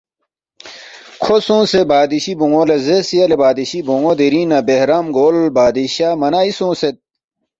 [1.21, 6.51] کھو سونگسے بادشی بون٘و لہ زیرس، ”یلے بادشی بون٘و دِرِنگ نہ بہرام گول بادشاہ منائی
[6.57, 6.95] سونگسید